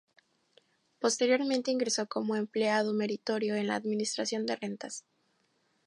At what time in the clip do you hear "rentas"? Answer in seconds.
4.55-5.05